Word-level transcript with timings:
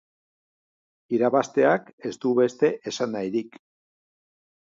Irabazteak 1.17 1.91
ez 2.11 2.13
du 2.23 2.31
beste 2.39 2.71
esanahirik. 2.93 3.61